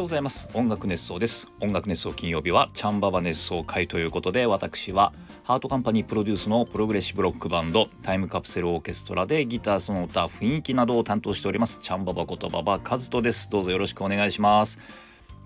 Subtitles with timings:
[0.00, 0.48] ようございます。
[0.54, 1.46] 音楽熱想です。
[1.60, 5.12] 音楽熱想金曜日はチャンババ熱想回ということで私は
[5.44, 13.50] ハートカンパニープロデュースのプログレッシブロックバンドタイムカプセルオーケストラでギターその他雰囲気などを担当しておりますチャンババことババカズトです。
[13.50, 14.78] どうぞよろしくお願いします。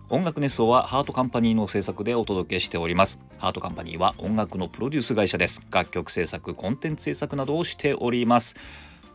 [0.09, 3.18] 音楽熱想はハートカンパニーの制作でお届けしております。
[3.39, 5.62] ハートカンパニーは音楽のプロデュース会社です。
[5.73, 8.55] 楽曲制作コンテンツ制作などをしております。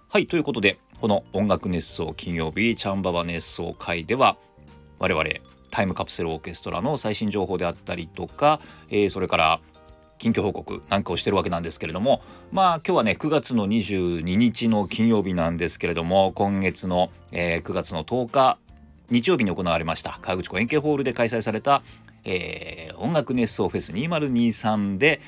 [0.09, 4.37] はいということでこの音楽熱想金曜日チャンババ熱想回では
[4.99, 5.25] 我々
[5.71, 8.59] タイムカプセルオーケストラの最新情報であったりとか、
[8.89, 9.59] えー、それから
[10.17, 12.21] 近況報告なんかをしてるわけなんですけれども
[12.51, 18.57] まあ今日はね9月の22日の金曜日なんですけれども今月の、えー、9月の10日
[19.09, 21.81] 日曜日に行われました河口湖円形ホールで開催された、
[22.25, 25.21] えー、音楽熱奏フェス2023で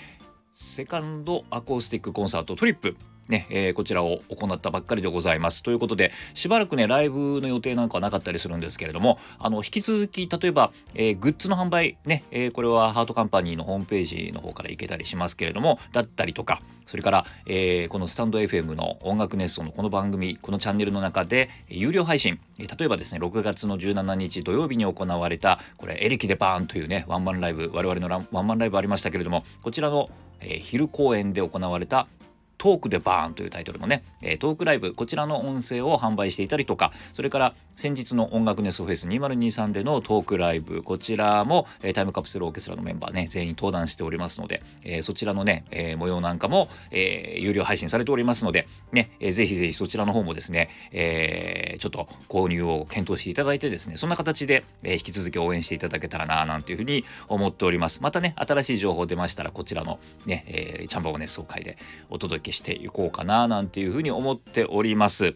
[0.51, 2.97] セカンドアコースティックコンサートトリップ。
[3.31, 5.63] ね、えー、こちらを行ったばっかりでございます。
[5.63, 30.09] ということで、しばらくね、ライブの予定なんかはなかったりするんですけれども、あの、引き続き、例えば、えー、グッズの販売、ね、えー、これはハートカンパニーのホームページの方から行けたりしますけれども、だったりとか、それから、えー、このスタンド FM の音楽熱奏のこの番組、このチャンネルの中で、有料配信、え、例えばですね、6月の17日土曜日に行われた、これ、エレキでバーンというね、ワンマンライブ、我々のワンマンライブありましたけれども、こちらの、
[30.41, 32.07] え、昼公演で行われた
[32.61, 58.01] トークでバーンというタイトルのね、えトークライブ、こちらの音声を販売していたりとか、それから先日の音楽ネスフェス2023でのトークライブ、こちらも、えタイムカプセルオーケストラのメンバーね、全員登壇しておりますので、えそちらのね、え模様なんかも、え有料配信されておりますので、ね、えぜひぜひそちらの方もですね、えちょっと購入を検討していただいてですね、そんな形で、え引き続き応援していただけたらな、なんていうふうに思っております。
[58.03, 61.79] またね、新しい情報出ましたら、こちらのね、えチャンバオネス総会で
[62.11, 65.33] お届けしていこうかななんていうふうに思っております。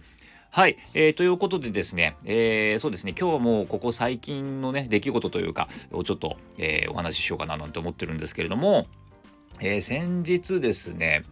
[0.52, 8.88] はい、えー、ということでですね、えー、そうですね、今日はもうここ最近のね、出来事というか、をちょっと、えー、お話ししようかななんて思ってるんですけれども、
[9.60, 11.24] えー、先日ですね、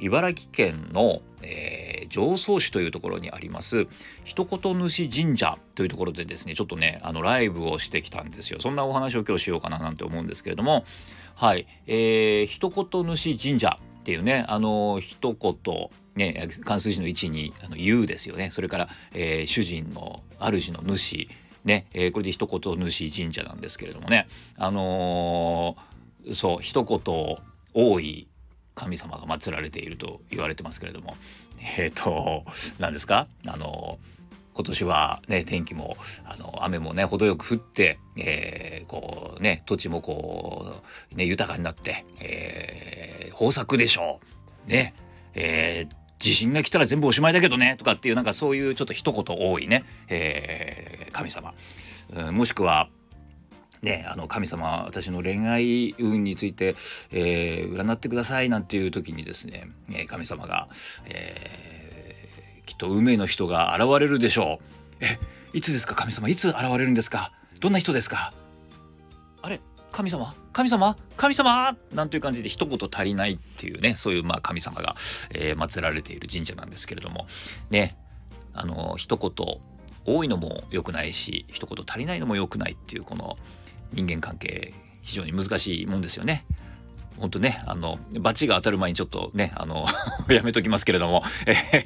[0.00, 3.86] 茨城県の、えー、常総市というところにあります、
[4.24, 8.58] 一言主神社というところでですね、ちょっとね、あの、ライブをしてきたんですよ。
[8.60, 10.84] そんなお話を今日しようかななんて思うんですけれども、
[11.34, 18.50] はい、えー、一言主神社っていうね、あの、一言、ね、関数字の位置にあの言うですよね。
[18.50, 21.28] それから、えー、主人の主の主、
[21.64, 24.26] ね、えー、これで一言主神社なんですけれどもね、
[24.56, 27.38] あのー、そう、一言
[27.74, 28.26] 多い
[28.74, 31.14] 神様が祀られていると言われてますけれども、
[31.78, 32.44] えっ、ー、と、
[32.80, 33.28] 何ですか？
[33.46, 34.00] あの
[34.54, 40.74] 今年はね、天気も、あの、雨もね、程よく降って、えー、こうね、土地もこ
[41.12, 44.20] う、ね、豊かになって、えー、豊作でしょ
[44.66, 44.70] う。
[44.70, 44.94] ね、
[45.34, 51.52] えー、地震が来たら全部おしまいだけどねとかっていうなんかそういうちょっと一言多いね、えー、神様、
[52.14, 52.88] うん、もしくは
[53.82, 56.76] ね、あの神様私の恋愛運について、
[57.10, 60.68] えー、占ってくださいなんていう時にですね、え神様が、
[61.06, 61.81] えー、
[62.66, 65.04] きっと運命の人が現れるでしょう。
[65.04, 65.18] え
[65.52, 65.94] いつですか？
[65.94, 67.32] 神様いつ現れるんですか？
[67.60, 68.32] どんな人ですか？
[69.42, 69.60] あれ？
[69.90, 70.34] 神様？
[70.52, 70.96] 神様？
[71.16, 71.76] 神様？
[71.92, 74.96] なんていう感じで一言足りないっていうね、そういうまあ神様が、
[75.30, 77.26] えー、祀られている神社なんですけれども、
[77.70, 77.98] ね、
[78.54, 79.60] あの、一言
[80.04, 83.36] 多いのも良くないし、一言足りないのも良くないっていうこの
[83.92, 84.72] 人間関係、
[85.02, 86.46] 非常に難しいもんですよね。
[87.18, 89.86] 本当ね、あの、バチが当たる前にちょっとね、あの
[90.28, 91.22] やめときますけれども、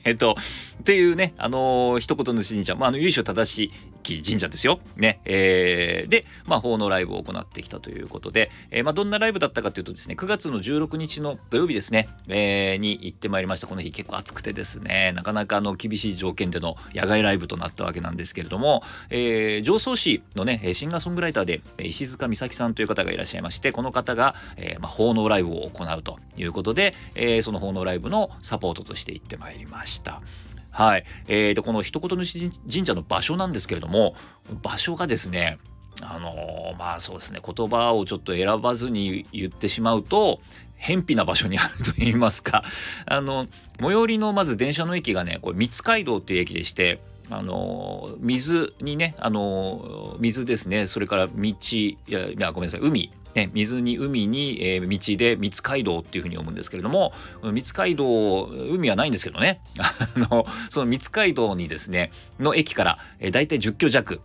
[0.05, 0.37] え、っと、
[0.81, 4.79] っていうね、あの、一言の神社、まあ、あの、由緒正しい神社ですよ。
[4.97, 13.67] ね、えー、で、まあ、法のライブを行ってきたということで、えー、まあ、どんなライブだったかというとですね、9月の16日の土曜日ですね、えー、に行ってまいりました。
[13.67, 30.23] この日結構暑くてですね、なかなかあの、厳しい条件での野外ライブとなったわけなんですけれども、えー、上総市のね、シンガーソングライターで、石塚美咲さんという方がいらっしゃいまして、この方が、えー、まあ、法のライブを行うということで、えー、その奉納ライブのサポートとして行ってまいりました。
[30.71, 31.05] はい。
[31.29, 34.15] えー、で、この一言主神社の場所なんですけれども、
[34.63, 35.57] 場所がですね、
[36.03, 40.41] あのー、まあそうですね、言葉をちょっと選ばずに言ってしまうと、
[40.75, 42.63] 偏僻な場所にあると言いますか、
[43.07, 43.47] あの、
[43.81, 57.13] 最寄りのまず電車の駅がね、これ三街道っていう駅でして、あの水にねあの水ですねそれから道いやいやごめんなさい海ね、水に海に、えー、道で三街道っていうふうに思うんですけれども
[57.43, 62.11] 三街道海はないんですけどね あのその三街道にですね
[62.41, 64.21] の駅から、えー、大体10キロ弱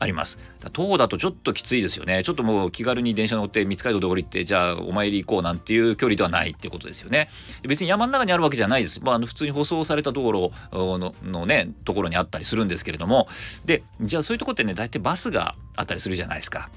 [0.00, 0.38] あります。
[0.72, 2.24] 徒歩だとちょっときついですよね。
[2.24, 7.30] ちょっともう気軽に電車乗って三街道通りてじゃあお参り行こうなんていう距離ではないってことですよね。
[7.62, 9.00] 別に山の中にあるわけじゃないです。
[9.00, 13.28] まあ、の普通に舗装された道路ののねところにあったりするんですけれども
[13.64, 16.68] でじゃあそういうとこってね大体バスがあったりするじゃないですか。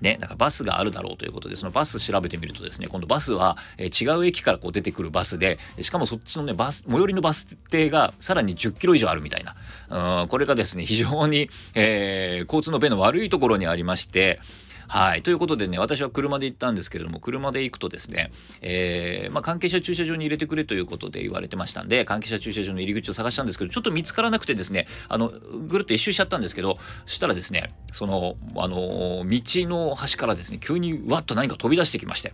[0.00, 10.22] ね、なんかバスがあるだろうということで、そのバス調べてみるとですね、今度バスは、えー、違う駅からこう出てくるバスで、しかもそっちのね、バス、最寄りのバス停がさらに10キロ以上あるみたいな。
[10.22, 14.40] うん、これがですね、非常に、えー、交通の便の悪いところにありまして、
[14.90, 15.22] はい。
[15.22, 25.28] ということでね、私は車で行ったんですけれども、車で行くとですね、えー、まあ、関係者駐車場に入れてくれということで言われてましたんで、関係者駐車場の入り口を探したんですけど、ちょっと見つからなくてですね、あの、
[25.68, 26.76] ぐるっと一周しちゃったんですけど、
[27.06, 32.32] そしたらですね、その、あの、道の端からですね、急にわっと何か飛び出してきまして、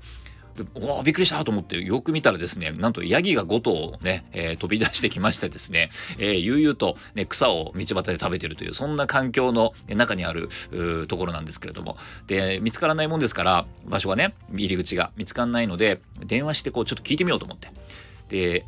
[0.74, 10.48] おびっくりしたと思ってよく見たらですねなんとヤギが5頭ね、えー、飛び出してきましてですね、えー、悠々と、ね、草を道端で食べてるというそんな環境の中にある
[11.08, 17.70] ところなんですけれどもで見つからないもんですから場所がね入り口が見つからないので電話してこうちょっと聞いてみようと思って
[18.28, 18.64] で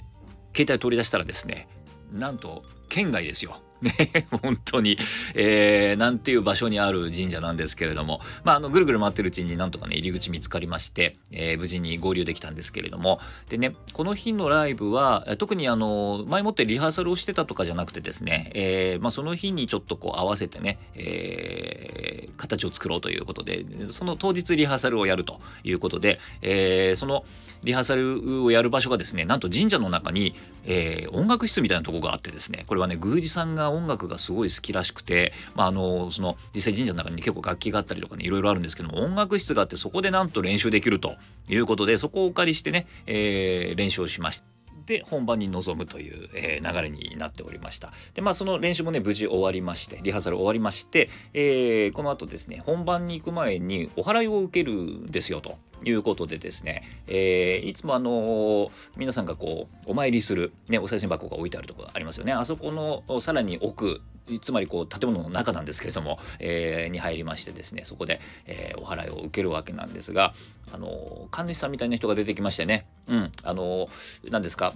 [0.55, 1.69] 携帯取り出したらですね
[2.13, 3.61] なんと県外ですよ。
[3.83, 4.99] ね、 本当に、
[5.35, 27.25] えー、なんていう場所にある神社なんですけれども、まあ、あの、ぐるぐる回ってるうちになんとかね、入り口見つかりまして、えー、無事に合流できたんですけれども、でね、この日のライブは、特にあの、前もってリハーサルをしてたとかじゃなくてですね、えー、まあ、その日にちょっとこう合わせてね、えー、形を作ろうということで、その当日リハーサルをやるということで、えー、その
[27.65, 30.35] リハーサルをやる場所がですね、なんと神社の中に、
[30.65, 41.15] えー、音楽室みたいなとこがあってですね、これはね、宮司さんが音楽がすごい好きらしくて、まあ、あの、その、実際神社の中に結構楽器があったりとかね、いろいろあるんですけども、音楽室があって、そこでなんと練習できると
[41.49, 44.58] いうことで、そこをお借りしてね、えー、練習をしました。
[44.89, 47.93] で本番に臨むという、えー、流れになっておりました。
[48.15, 62.33] でまあその練習もね無事終わりましてリハーサル終わりまして、えー、この後ですね本番に行く前にお祓いを受けるんですよということでですね、えー、いつもあのー、皆さんがこうお参りする、ね、お賽銭箱が置いてあるところありますよね。
[62.33, 64.01] あそこのさらに奥
[64.43, 70.35] つまりこう建物の中なんですけれども、えー、に入りましてですねそこで、えー、お祓いを受けるわけなんですが
[70.73, 72.87] あの神主さんみたいな人が出てきましてね。
[73.07, 73.33] うん。
[73.43, 73.89] あの
[74.31, 74.75] 何ですか？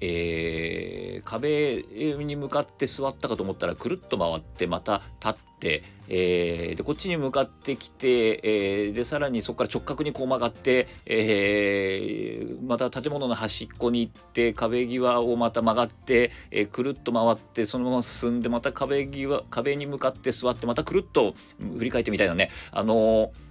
[0.00, 1.82] えー、壁
[2.24, 21.34] に向かって座ったかと思ったらくるっと回ってまた立って、えー、でこっちに向かってきて、えー、でさらにそこから直角にこう曲がって、えー、また建物の端っこに行って壁際をまた曲がって、えー、くるっと回ってそのまま進んでまた壁際壁に向かって座ってまたくるっと
[21.78, 22.50] 振り返ってみたいなね。
[22.70, 23.46] あのー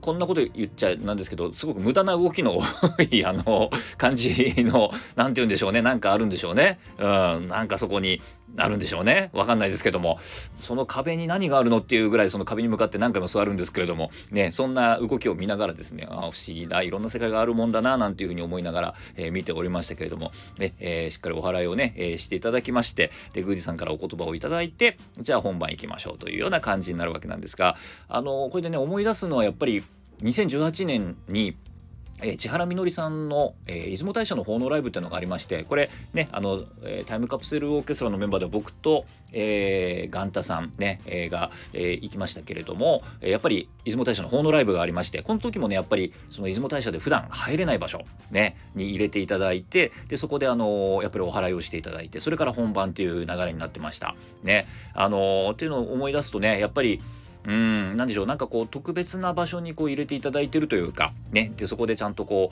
[0.00, 5.82] こんなこと言っちゃなんですけど、すごく無駄な動きの 多い、あの、感じの、なんて言うんでしょうね。
[5.82, 6.78] なんかあるんでしょうね。
[6.98, 8.20] うん、なんかそこに
[8.56, 9.30] あるんでしょうね。
[9.32, 10.18] わかんないですけども、
[10.56, 27.76] その壁に何があるのっていうぐらいその壁に向かって何回も座るんですけれども、ね、そんな動きを見ながらですね、あ不思議な、いろんな世界があるもんだな、なんていうふうに思いながら、えー、見ておりましたけれども、ね、えー、しっかりお祓いをね、えー、していただきまして、で、宮司さんからお言葉をいただいて、じゃあ本番行きましょうというような感じになるわけなんですが、
[28.08, 29.82] あの、これでね、思い出すのはやっぱり、
[30.22, 31.56] 2018年に
[32.22, 54.14] えー、千原みのりさんの、えー、出雲大社の奉納ライブっていうのがありましてこれねあの、えー、タイムカプセルオーケストラのメンバーで僕と、えー、ガンタさんね、えー、が、えー、行きましたけれども、えー、やっぱり出雲大社の奉納ライブがありましてこの時もねやっぱりその出雲大社で普段入れない場所ねに入れていただいてでそこであのやっぱりお祓いをしていただいてそれから本番っていう流れになってました。
[54.42, 54.66] ね。
[54.94, 57.00] あのっていうのを思い出すとねやっぱり
[57.46, 62.50] うん、なんでしょう、なんかこう、特別な場所にこう入れていただいてるというか、ね、で、そこでちゃんとこ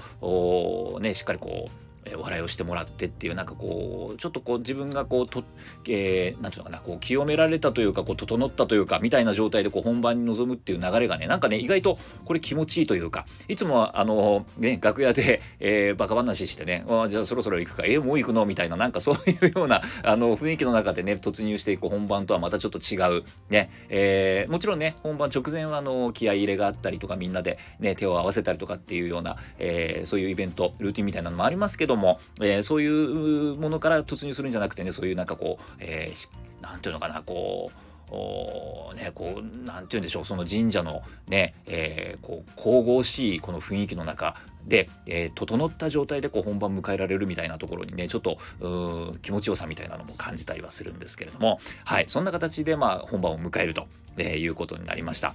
[0.99, 5.45] う、ね、しっかりこう、お笑いをしてもらってっていうなんかこうちょっとこう自分がこうと、
[5.87, 18.45] えー、なんていうのかなこう清められたというかこう整ったというかみたいな状態でこう本番に臨むっていう流れがねなんかね意外とこれ気持ちいいというかいつもあのね楽屋で、えー、バカ話してねあじゃあそろそろ行くかえー、もう行くの？
[18.45, 37.79] みたいななんかそういうようなあの雰囲気の中でね突入していく本番とはまたちょっと違うね、えー、もちろんね本番直前はあの気合い入れがあったりとかみんなでね手を合わせたりとかっていうような、えー、そういうイベントルーティンみたいなのもありますけども、えー、そういうものから突入するんじゃなくてねそういうなんかこう、えー、ていうのかなこう
[38.11, 44.35] おね、こう、なんて言うんでしょう、その神社のね、えー、こう、神々しいこの雰囲気の中
[44.67, 48.39] で、えー、整った状態でこう本番迎えられるみたいなところにね、ちょっと、
[49.21, 53.87] 気持ちよさみたいなのも感じたりはするんですけれども、はい、そんな形で、まあ、本番を迎えると
[54.19, 55.35] えいうことになりました。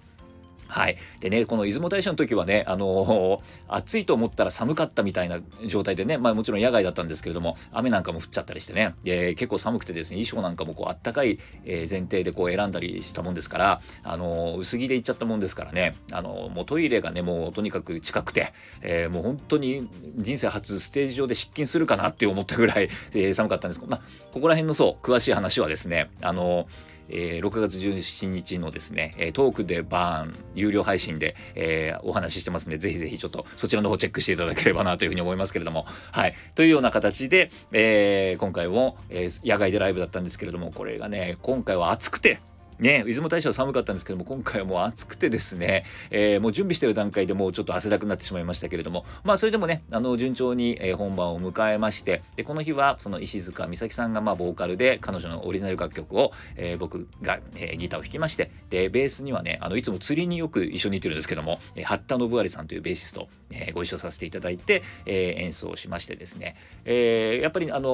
[0.74, 0.98] はい。
[1.20, 18.52] でね、この出雲大社の時はね、あのー、 暑いと思ったら寒かったみたいな状態でね、まあもちろん野外だったんですけれども、雨なんかも降っちゃったりしてね、え結構寒くてですね、衣装なんかもこうあったかい、え前提でこう選んだりしたもんですから、あのー、薄着で行っちゃったもんですからね、あのもうトイレがね、もうとにかく近くて、
[18.82, 19.88] えもう本当に
[20.18, 24.02] 人生初ステージ上で失禁するかなって思ったぐらい、え寒かったんですけど、まあ、
[24.32, 26.68] ここら辺のそう、詳しい話はですね、あの
[27.14, 36.34] えー、6月17日のですね、えトークでバーン有料配信で、えー、お話ししてますんで、ぜひぜひちょっとそちらの方チェックしていただければなというふうに思いますけれども、はい。
[36.56, 42.40] というような形で、えー、今回も、え野外でライブだったんですけれども、これがね、今回は暑くて、
[42.80, 67.90] ね、出雲大社は寒かったんですけども、今回はもう暑くてですね、えー、もう準備してる段階でもうちょっと汗だくなってしまいましたけれども、まあそれでもね、あの、順調に、え、本番を迎えまして、で、この日は、その石塚美咲さんが、ま、ボーカルで、彼女のオリジナル楽曲を、えー、僕が、えー、ギターを弾きまして、で、ベースにはね、あの、いつも釣りによく一緒に行ってるんですけども、え、八田信有さんというベーシスト、え、ご一緒させていただいて、え、演奏しましてですね、え、やっぱり、あの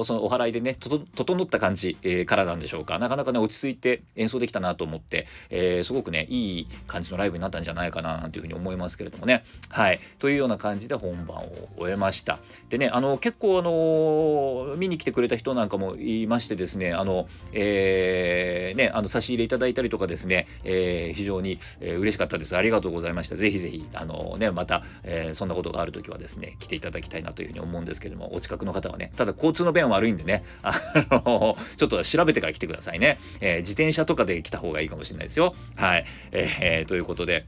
[0.00, 9.44] ー、そのお祓いでね、整った感じ、え、からなんでしょうか、なかなかね、落ち着いて演奏できたなと思って、、えー、すごくね、いい感じのライブになったんじゃないかな、なんていうふうに思いますけれどもね。
[9.68, 10.00] はい。
[10.18, 12.38] というような感じで本番を終えました。
[12.70, 22.56] でね、あの、結構あの、見に来てくれた人なんかもいましてですね、あの、えー、ね、あの、差し入れいただいたりとかですね、えー、非常に、えー、嬉しかったです。
[22.56, 23.36] ありがとうございました。
[23.36, 33.18] ぜひぜひ、あのね、また、えー、そんなことがあるときはですね、来ていただきたいなというふうに思うんですけれども、お近くの方はね、ただ交通の便悪いんでね、あの、ちょっと調べてから来てくださいね。
[33.40, 35.54] えー、自転車ととかで来た方がいいかもしれないですよ。
[35.74, 36.06] はい。
[36.30, 37.46] えー、ということで、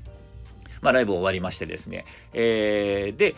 [0.82, 2.04] まあ、ライブ終わりましてですね。
[2.32, 3.34] えー、で、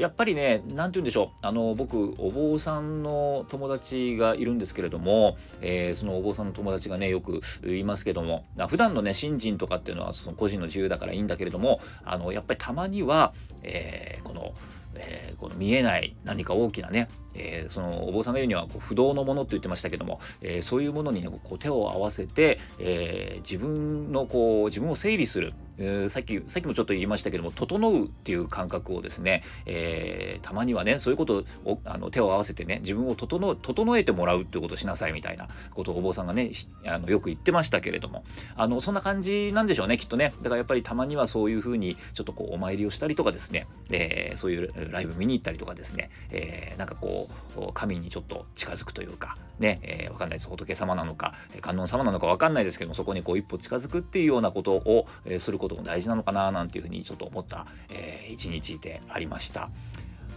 [0.00, 1.46] やっぱりね、なんて言うんでしょう。
[1.46, 14.52] あの、僕、お坊さんの友達がいるんですけれども、えー、そのお坊さんの友達がね、よく言いますけども、普段のね、信心とかっていうのは、その個人の自由だからいいんだけれども、あの、やっぱりたまには、えー、この、
[14.96, 36.50] えー、この見えない何か大きなね、えー、そのお坊さんが言うにはこう不動のものって言ってましたけども、えー、そういうものにねこう手を合わせて、えー、自分のこう自分を整理する、えー、さっきさっきもちょっと言いましたけども整うっていう感覚をですね、えー、たまにはねそういうことをあの手を合わせてね自分を整整えてもらうっていうことをしなさいみたいなことをお坊さんがね
[36.86, 38.24] あのよく言ってましたけれども。
[38.56, 40.32] あのそんな感じなんでしょうねきっとね。
[40.42, 47.19] だからやっぱりたまにはそういうふうにちょっとこうお参りをしたりとかですね、えー、そういうライブ見に行ったりとかですね、えー、なんかこう
[47.74, 59.70] 神にちょっと近づくというかね、えー、わかんないです仏様なのか観音様なのかわかんないですけどもそこにこう一歩近づくっていうようなことを、えー、することも大事なのかななんていうふうにちょっと思った、えー、一日でありました。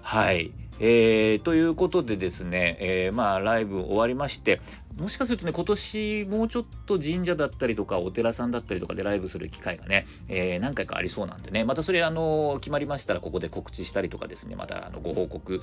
[0.01, 0.51] はい。
[0.79, 4.59] えー、ということでですね、えー、まあライブ終わりまして
[4.97, 15.61] もしかするとね、今年もうちょっと神社だったりとか、お寺さんだったりとかでライブする機会がね、えー、何回かありそうなんでね、またそれ、あの、決まりましたら、ここで告知したりとかですね、また、あの、ご報告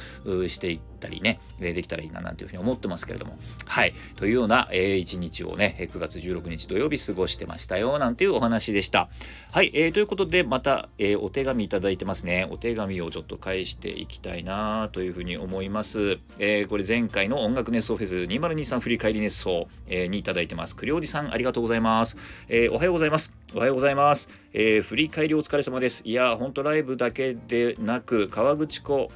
[0.48, 3.94] していったりね、できたらいいな、なんていうふうに思ってますけれども、はい。
[4.16, 9.08] というような、えー、一日をね、9月16日土曜日過ごしてましたよ、なんていうお話でした。
[9.52, 9.70] はい。
[9.74, 12.48] えー、ということで、また、えー、お手紙いただいてますね。
[12.50, 16.18] お手紙をちょっと返していきたいな、というふうに思います。
[16.38, 20.74] えー、これ前回の音楽熱奏フェス2023振り返り熱奏、えー、にいただいてます。
[20.74, 22.16] 栗おじさん、ありがとうございます。
[22.48, 23.32] えー、おはようございます。
[23.54, 24.28] おはようございます。
[24.52, 26.02] えー、振り返りお疲れ様です。
[26.04, 29.08] いや、ほんとライブだけでなく、川口湖、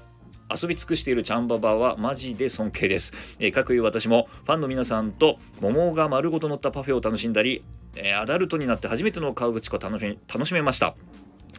[0.51, 3.13] 遊び尽くしているチャンババはマジで尊敬です。
[3.39, 7.65] えー、各いう私もファンの皆さんと桃が丸ごと乗ったパフェを楽しんだり、
[7.97, 10.95] えー、アダルトになって初めての川口湖楽し楽しめました。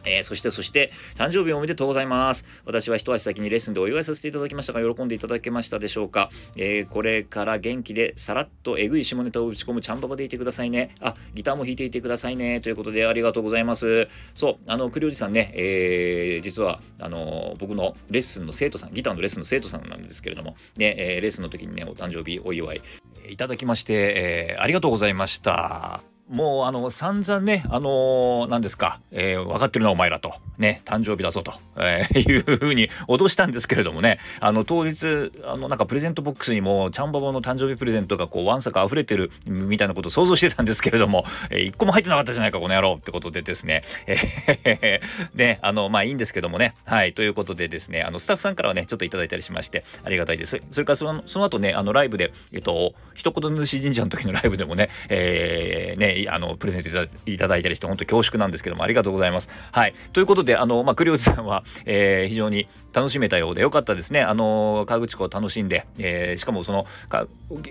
[0.04, 2.46] えー、そしてそして、誕生日おめでとうございます。
[2.64, 6.30] 私は一足先にレッスンでお祝いさせていただきましたが、喜んでいただけましたでしょうか？
[6.56, 10.94] えー、これから元気でさらっとえぐい下ネタを打ち込むチャンババでいてくださいね。
[11.00, 12.60] あ、ギターも弾いていてくださいね。
[12.60, 14.08] ということで、ありがとうございます。
[14.34, 22.80] そう、あの、栗おじさんね、えー、実は、あの、僕のレッスンの生徒さん、ギターのレッスンの生徒さんなんですけれども、ね、え、レッスンの時にね、お誕生日お祝い
[23.28, 26.15] いただきまして、え、ありがとうございました。
[26.28, 50.60] もうあの散々ね、あのー、何ですか、えー、分かってるなお前らと、ね、誕生日だぞと、えー、 いうふうに脅したんですけれどもね、あの当日、あのなんかプレゼントボックスにも、ちゃんばばの誕生日プレゼントがこう、わんさか溢れてるみたいなことを想像してたんですけれども、えー、一個も入ってなかったじゃないか、この野郎ってことでですね、えー、 ね、あの、まあいいんですけどもね、はい、ということでですね、あのスタッフさんからはね、ちょっといただいたりしまして、ありがたいです。
[50.70, 56.88] それからそのその後ね、あのライブで、えっと、一言主神社の時のライブでもね、えー、ね、あの、プレゼント
[57.26, 59.48] いただいたりして、本当恐縮なんですけども、ありがとうございます。
[59.72, 59.94] はい。
[60.12, 64.22] ということで、であの、まあ、栗内さんは、えー、非常に楽しめたようでよかったですね。
[64.22, 67.26] あの、河口湖を楽しんで、えー、しかもそのか、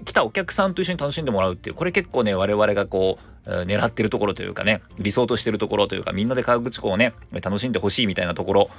[0.05, 8.70] 来たお客さんと一緒に楽しんでもらうっていう、これ結構ね、我々がこう、狙ってるところというかね、理想としてるところというか、みんなで河口湖をね、楽しんでほしいみたいなところ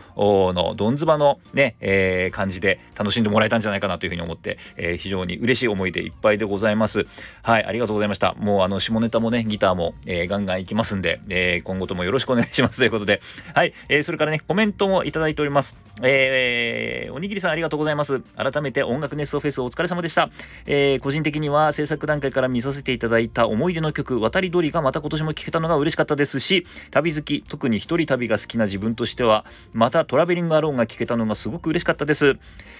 [0.53, 7.07] の、どんずばのね、えー、感じで楽しんでもらえたんじゃないかなというふうに思って、えー、非常に嬉しい思いでいっぱいでございます。
[7.43, 8.35] はい、ありがとうございました。
[8.35, 13.21] もうあの、下ネタもね、ギターも、えー、ガンガンいきますんで、え、今後ともよろしくお願いしますということで、
[13.55, 15.76] はい、え、それからね、コメントもいただいております。
[16.03, 18.21] えー、おにぎりさんありがとうございます。
[18.37, 20.31] 改めて音楽熱奏フェスお疲れ様でした。
[20.66, 32.37] えー、個人的には制作段階から見させていただいた思い出の曲、渡り鳥がまた今年も聞けたのが嬉しかったですし旅好き特に一人旅が好きな自分としてはまたトラベリングアローンが聞けたのがすごく嬉しかったです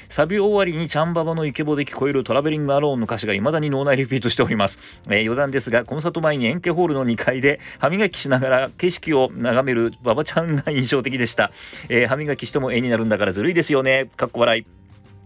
[0.09, 11.51] サビ終わりにチャンババのイケボで聞こえるトラベリングアローンの歌詞が未だに脳内リピートしております、えー、余談ですがコンサート前に円形ホールの2階で歯磨きしながら景色を眺める馬場ちゃんが印象的でした、
[11.89, 14.07] えー、歯磨きしても絵になるんだからずるいですよね。
[14.17, 14.67] かっこ笑い。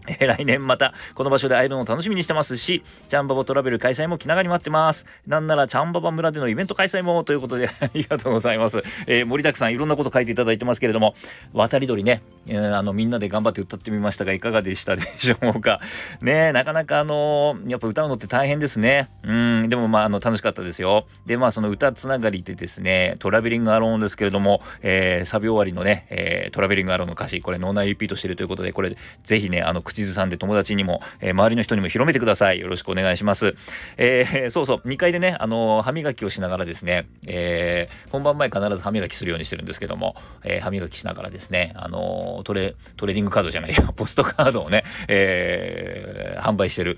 [0.07, 5.05] え来年またこの場所で会えるのを楽しみにしてますし、チャンババトラベル開催も気長に待ってます。
[5.27, 8.83] なんならチャンババ村でのイベント開催もということで ありがとうございます。
[9.07, 11.15] えー、盛りだくさんいろんなこと書いていただいてますけれども、
[11.53, 15.79] 渡り鳥ね、えー、あのみんなで頑張って歌ってみましたがいかがでしたでしょうか。
[16.21, 19.09] ねなかなかあのー、やっぱ歌うのって大変ですね。
[19.23, 21.05] うん、でもまああの楽しかったですよ。
[21.25, 32.59] でまあその歌つながりでですね、トラベリングアローンですけれども、えー、サビ終わりのね、え、トラベリングアローンの歌詞、これ脳内リピートしてるということで、これぜひね、あの口ずさんで友達にも、え、周りの人にも広めてください。
[32.59, 33.55] よろしくお願いします。
[33.97, 46.97] え、そうそう、2階でね、あの、歯磨きをしながらですね、え、本番前必ず歯磨きするようにしてるんですけども、え、歯磨きしながらですね、あのトレ、トレーディングカードじゃないよ、 ポストカードをね、え、販売してる、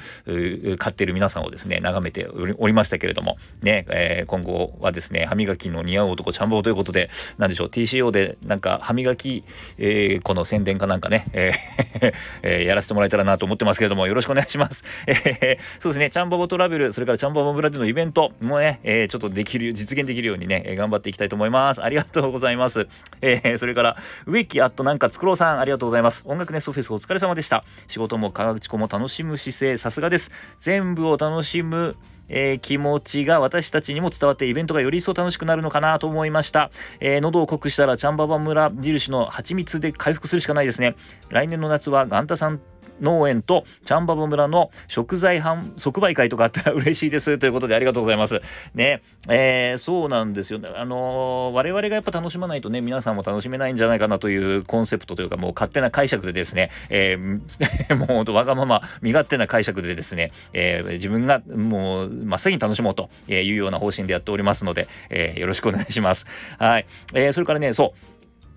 [0.77, 9.43] 買ってる皆さんをですね、眺めておりましたけれども、ね、え、今後はですね、歯磨きの似合う男、ちゃんぼうということで、なんでしょう、TCO でなんか歯磨き、
[9.77, 11.73] えー、この宣伝かなんかね、えー
[12.43, 14.83] えー、やらせてもらえたらなと思ってますけれども、よろしくお願いします。
[15.07, 21.83] えー、そうですね、チャンバボトラベル、それからチャンバボブラでのイベントもね、えー、ちょっとできる、実現できるようにね、え頑張っていきたいと思います。
[21.83, 22.87] ありがとうございます。
[23.21, 26.23] えー、それから、植木あっとなんか作ろうさん、ありがとうございます。
[26.25, 27.63] 音楽ネストフェスお疲れ様でした。
[27.87, 30.31] 仕事も科学も楽しむ姿勢、さすがです。
[30.59, 31.95] 全部を楽しむ
[32.29, 36.71] えー、気持ちが私たちにも伝わってイベントがより一層楽しくなるのかなと思いました。
[36.99, 40.95] えー、喉を濃くしたらチャンババ村印の蜂蜜で回復するしかないですね。
[41.29, 42.59] 来年の夏はガンタさん
[43.01, 48.41] 農園とチャンババ村の食材販即売会とかあったら嬉しいですということでありがとうございます。
[48.73, 50.69] ね、えー、そうなんですよ、ね。
[50.75, 66.25] あのー、我々がやっぱ楽しまないとね、皆さんも楽しめないんじゃないかなというコンセプトというか、もう勝手な解釈でですね、えー、 もうわがまま身勝手な解釈でですね、えー、自分がもう真っ先に楽しもうというような方針でやっておりますので、えー、よろしくお願いします。
[66.57, 66.85] はい。
[67.13, 68.12] えー、それからね、そう、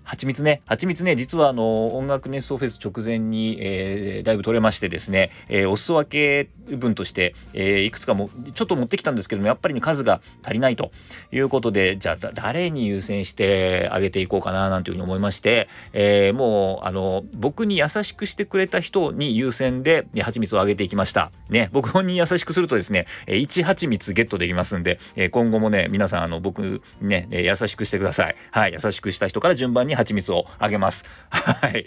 [0.07, 10.91] 蜂蜜ね、蜂蜜ね、実はあの、音楽熱奏フェス直前に、えー、だいぶ取れましてですね、えー、お裾分け分として、えー、いくつかも、ちょっと持ってきたんですけども、やっぱりね、数が足りないと
[11.33, 21.31] いうことで、じゃあ、誰に優先してあげていこうかな、なんていうふうに思いまして、えー、もう、あの、僕に優しくしてくれた人に優先で、蜂蜜をあげていきました。
[21.49, 28.35] ね、僕に優しくするとですね、1蜂蜜ゲットできますんで、え今後もね、皆さん、あの、僕ね、優しくしてください。
[28.51, 31.05] はい、優しくした人から順番に蜂蜜をあげます。
[31.29, 31.85] はい。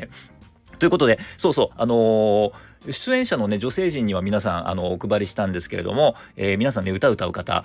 [0.78, 2.52] ということで、そうそう、あのー
[2.90, 7.64] 出演者のね女性陣には皆さんあのお配りしたんですけれども、えー、皆さんね歌歌う方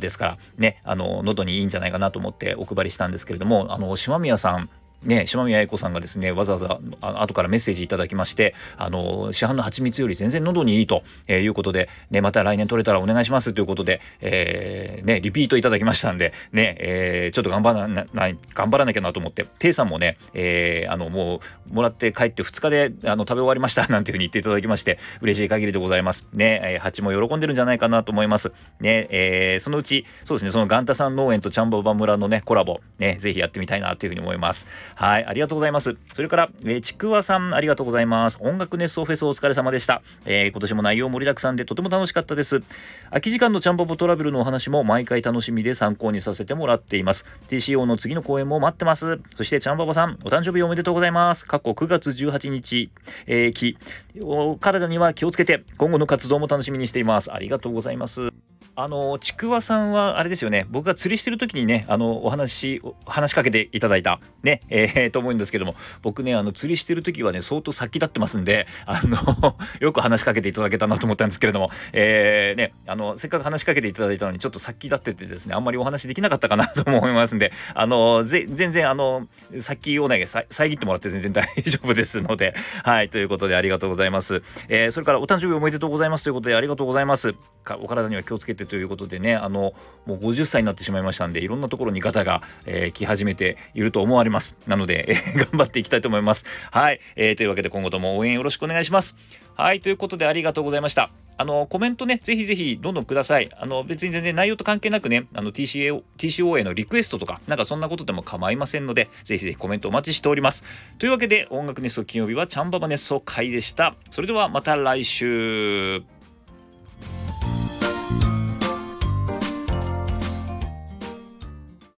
[0.00, 4.70] ですからねあの喉にいいんじゃないかなと思ってお配りしたんですけれどもあの島宮さん
[5.04, 18.06] ね、島宮英子さんがですね、わざわざあ後からメッセージいただきまして、あの、市販の蜂蜜より全然喉にいいということで、ね、また来年取れたらお願いしますということで、えー、ね、リピートいただきましたんで、ね、えー、ちょっと頑張らな、
[18.54, 26.28] 頑張らなきゃなと思って、テイさんもね、えー、あの、もう、もらって帰って2日で、あの、食べ終わりました、なんていうふうに言っていただきまして、嬉しい限りでございます。
[26.32, 28.52] ね、えー、蜂も喜んでるんじゃないかなと思います。
[28.80, 34.66] ね、えー、そのうち、そうですね、そのガンタさん農園とチャンババ村のね、コラボ、ね、ぜひやってみたいなというふうに思います。
[34.94, 35.96] はい、ありがとうございます。
[36.12, 38.38] それから、えー、ちくわさん、ありがとうございます。
[38.40, 40.02] 音楽熱奏フェスお疲れ様でした。
[40.26, 42.62] えー、今年も内容盛りだくさんでとても楽しかったです。
[43.10, 47.26] 空き時間のチャンポポトラベルのお話も毎回楽しみで参考にさせてもらっています。
[47.48, 49.20] TCO の次の公演も待ってます。
[49.36, 51.44] そして、ちゃんぽぽさん、お誕生日おめでとうございます。
[51.46, 52.90] 過去9月18日、
[53.26, 53.76] えー、き、
[54.20, 57.32] お体には気をつけて、今後の活動も楽しみにしています。
[57.32, 58.31] ありがとうございます。
[58.74, 60.66] あのちくわさんはあれですよね。
[60.70, 64.18] 僕が釣りしてる時にねあのお話話しかけていただいた。
[64.42, 65.74] ねえー、 と思うんですけども。
[66.00, 71.70] 僕ねあの釣りしてる時はね相当先立ってますんであの よく話しかけていただけたなと思ったんですけれども。
[71.92, 77.52] えー、ねあのせっかく話しかけていただいたのにちょっと先立っててですねあんまりお話できなかったかなと思いますんで。
[77.74, 79.28] あのぜ全然あの
[79.60, 82.54] 先をね遮ってもらって全然大丈夫ですので。
[82.84, 87.34] はいということでありがとうございます、えー、それからお誕生日おめでとうございますということでありがとうございます。
[87.80, 89.74] お体には気をつけてということでねあの
[90.06, 99.16] もう50歳になってしまいましたんでいろんなところにガタが、えー、来始めていると思われますなので、えー、 頑張っていきたいと思いますはい、えー、というわけで今後とも応援よろしくお願いします
[99.56, 103.50] はいということでありがとうございましたあのコメントね、ぜひぜひどんどんください。
[103.58, 110.64] あの別に全然内容と関係なくね、あの TCA TCO へのリクエストとか、なんかそんなことでも構いませんので、ぜひぜひコメントお待ちしております。
[110.98, 113.94] というわけで、音楽熱奏金曜日はチャンババ熱奏会でした。
[114.10, 116.21] それではまた来週。